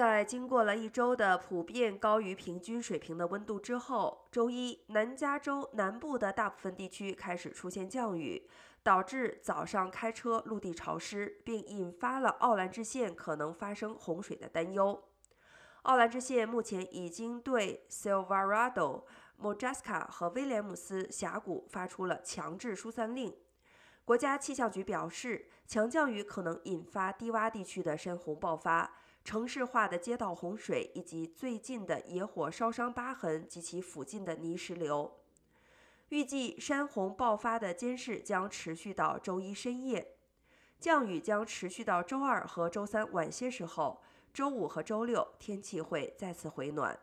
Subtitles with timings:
[0.00, 8.48] 在经过了一周的普遍高于平均水平的温度之后，周一南加州南部的大部分地区开始出现降雨，
[8.82, 15.04] 导致早上开车陆地潮湿，并引发了奥兰治县可能发生洪水的担忧。
[15.82, 19.02] 奥兰治县目前已经对 Silverado、
[19.36, 23.36] m o j a s k a 和威廉姆斯峡谷发出了强制疏散令。
[24.10, 28.92] 国家气象局表示，强降雨可能引发低洼地区的山洪爆发。
[29.22, 35.12] 城市化的街道洪水，以及最近的野火烧伤疤痕及其附近的泥石流。
[36.08, 40.16] 预计山洪爆发的监视将持续到周一深夜，
[40.80, 44.02] 降雨将持续到周二和周三晚些时候。
[44.34, 46.98] 周五和周六天气会再次回暖。